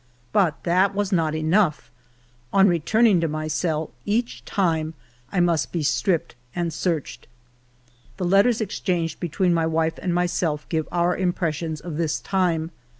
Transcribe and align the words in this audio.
But 0.33 0.63
that 0.63 0.95
was 0.95 1.11
not 1.11 1.35
enough! 1.35 1.91
On 2.51 2.67
returning 2.67 3.21
to 3.21 3.27
my 3.27 3.47
cell, 3.47 3.91
each 4.03 4.43
time 4.45 4.95
I 5.31 5.39
must 5.39 5.71
be 5.71 5.83
stripped 5.83 6.33
and 6.55 6.73
searched 6.73 7.27
[The 8.17 8.25
letters 8.25 8.61
exchanged 8.61 9.19
between 9.19 9.53
my 9.53 9.67
wife 9.67 9.99
and 10.01 10.11
myself 10.11 10.67
give 10.69 10.87
our 10.91 11.15
impressions 11.15 11.81
of 11.81 11.97
this 11.97 12.19
time. 12.19 12.71